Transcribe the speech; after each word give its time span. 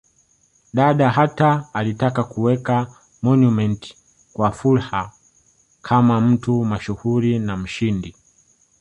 Dada 0.73 1.09
hata 1.09 1.67
alitaka 1.73 2.23
kuweka 2.23 2.95
monument 3.21 3.93
kwa 4.33 4.51
Fuhrer 4.51 5.11
kama 5.81 6.21
mtu 6.21 6.65
mashuhuri 6.65 7.39
na 7.39 7.57
mshindi 7.57 8.15